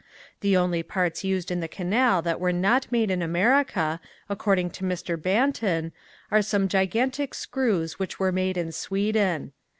The 0.39 0.57
only 0.57 0.81
parts 0.81 1.23
used 1.23 1.51
in 1.51 1.59
the 1.59 1.67
canal 1.67 2.23
that 2.23 2.39
were 2.39 2.51
not 2.51 2.91
made 2.91 3.11
in 3.11 3.21
America, 3.21 4.01
according 4.29 4.71
to 4.71 4.83
Mr. 4.83 5.15
Banton, 5.15 5.91
are 6.31 6.41
some 6.41 6.67
gigantic 6.67 7.35
screws 7.35 7.99
which 7.99 8.17
were 8.19 8.31
made 8.31 8.57
in 8.57 8.71
Sweden. 8.71 9.51